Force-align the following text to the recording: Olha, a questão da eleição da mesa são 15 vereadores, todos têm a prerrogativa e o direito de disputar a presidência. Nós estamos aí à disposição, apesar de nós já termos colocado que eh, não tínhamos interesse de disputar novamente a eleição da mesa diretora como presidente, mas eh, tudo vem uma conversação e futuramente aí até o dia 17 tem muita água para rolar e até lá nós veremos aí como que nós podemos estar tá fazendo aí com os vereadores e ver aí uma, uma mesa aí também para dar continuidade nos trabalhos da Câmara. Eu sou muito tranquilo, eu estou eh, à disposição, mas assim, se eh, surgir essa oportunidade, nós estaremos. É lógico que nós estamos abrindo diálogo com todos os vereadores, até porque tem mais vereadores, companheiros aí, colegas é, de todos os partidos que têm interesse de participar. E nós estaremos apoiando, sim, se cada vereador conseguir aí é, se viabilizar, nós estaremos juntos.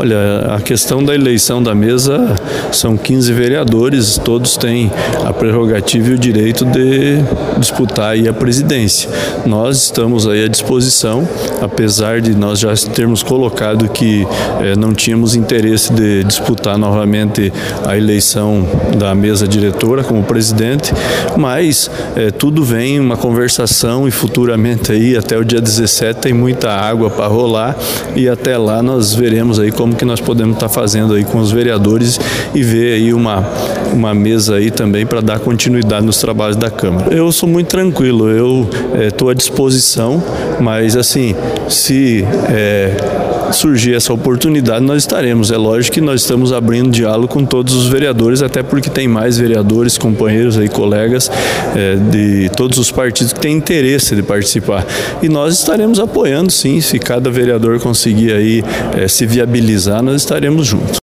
Olha, 0.00 0.54
a 0.56 0.60
questão 0.62 1.04
da 1.04 1.14
eleição 1.14 1.62
da 1.62 1.74
mesa 1.74 2.34
são 2.72 2.96
15 2.96 3.34
vereadores, 3.34 4.16
todos 4.16 4.56
têm 4.56 4.90
a 5.26 5.30
prerrogativa 5.30 6.08
e 6.08 6.14
o 6.14 6.18
direito 6.18 6.64
de 6.64 7.18
disputar 7.58 8.16
a 8.16 8.32
presidência. 8.32 9.10
Nós 9.44 9.76
estamos 9.76 10.26
aí 10.26 10.46
à 10.46 10.48
disposição, 10.48 11.28
apesar 11.60 12.22
de 12.22 12.34
nós 12.34 12.60
já 12.60 12.72
termos 12.94 13.22
colocado 13.22 13.90
que 13.90 14.26
eh, 14.62 14.74
não 14.74 14.94
tínhamos 14.94 15.34
interesse 15.34 15.92
de 15.92 16.24
disputar 16.24 16.78
novamente 16.78 17.52
a 17.84 17.94
eleição 17.94 18.66
da 18.96 19.14
mesa 19.14 19.46
diretora 19.46 20.02
como 20.02 20.22
presidente, 20.22 20.94
mas 21.36 21.90
eh, 22.16 22.30
tudo 22.30 22.64
vem 22.64 22.98
uma 22.98 23.18
conversação 23.18 24.08
e 24.08 24.10
futuramente 24.10 24.92
aí 24.92 25.14
até 25.14 25.36
o 25.36 25.44
dia 25.44 25.60
17 25.60 26.20
tem 26.20 26.32
muita 26.32 26.70
água 26.70 27.10
para 27.10 27.26
rolar 27.26 27.76
e 28.16 28.30
até 28.30 28.56
lá 28.56 28.82
nós 28.82 29.12
veremos 29.12 29.60
aí 29.60 29.70
como 29.70 29.89
que 29.96 30.04
nós 30.04 30.20
podemos 30.20 30.54
estar 30.54 30.68
tá 30.68 30.72
fazendo 30.72 31.14
aí 31.14 31.24
com 31.24 31.38
os 31.38 31.50
vereadores 31.52 32.18
e 32.54 32.62
ver 32.62 32.94
aí 32.94 33.14
uma, 33.14 33.44
uma 33.92 34.14
mesa 34.14 34.56
aí 34.56 34.70
também 34.70 35.06
para 35.06 35.20
dar 35.20 35.38
continuidade 35.38 36.04
nos 36.04 36.18
trabalhos 36.18 36.56
da 36.56 36.70
Câmara. 36.70 37.14
Eu 37.14 37.30
sou 37.32 37.48
muito 37.48 37.68
tranquilo, 37.68 38.28
eu 38.28 38.68
estou 39.06 39.28
eh, 39.28 39.32
à 39.32 39.34
disposição, 39.34 40.22
mas 40.60 40.96
assim, 40.96 41.34
se 41.68 42.24
eh, 42.48 43.29
surgir 43.52 43.94
essa 43.94 44.12
oportunidade, 44.12 44.84
nós 44.84 45.02
estaremos. 45.02 45.50
É 45.50 45.56
lógico 45.56 45.94
que 45.94 46.00
nós 46.00 46.22
estamos 46.22 46.52
abrindo 46.52 46.90
diálogo 46.90 47.28
com 47.28 47.44
todos 47.44 47.74
os 47.74 47.88
vereadores, 47.88 48.42
até 48.42 48.62
porque 48.62 48.90
tem 48.90 49.08
mais 49.08 49.38
vereadores, 49.38 49.96
companheiros 49.98 50.58
aí, 50.58 50.68
colegas 50.68 51.30
é, 51.76 51.96
de 51.96 52.50
todos 52.56 52.78
os 52.78 52.90
partidos 52.90 53.32
que 53.32 53.40
têm 53.40 53.56
interesse 53.56 54.14
de 54.14 54.22
participar. 54.22 54.86
E 55.22 55.28
nós 55.28 55.54
estaremos 55.54 55.98
apoiando, 56.00 56.50
sim, 56.50 56.80
se 56.80 56.98
cada 56.98 57.30
vereador 57.30 57.78
conseguir 57.80 58.32
aí 58.32 58.64
é, 58.96 59.06
se 59.06 59.26
viabilizar, 59.26 60.02
nós 60.02 60.22
estaremos 60.22 60.66
juntos. 60.66 60.98